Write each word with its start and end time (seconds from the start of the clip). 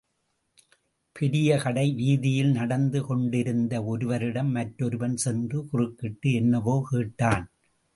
பெரிய 1.15 1.57
கடைவீதியில் 1.57 2.51
நடந்து 2.51 2.99
போய்க்கொண்டிருந்த 2.99 3.83
ஒருவரிடம் 3.85 4.51
மற்றொருவன் 4.51 5.17
சென்று 5.17 5.67
குறுக்கிட்டு, 5.67 6.31
என்னவோ 6.33 6.87
கேட்டான். 6.89 7.45